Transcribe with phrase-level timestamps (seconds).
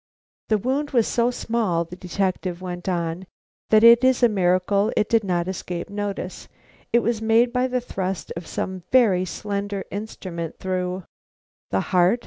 [0.49, 3.27] "The wound was so small," the detective went on,
[3.69, 6.47] "that it is a miracle it did not escape notice.
[6.91, 11.03] It was made by the thrust of some very slender instrument through"
[11.69, 12.19] "The heart?"